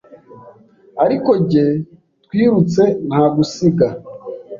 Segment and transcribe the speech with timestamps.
[1.03, 1.67] ariko jye
[2.23, 3.87] twirutse nagusiga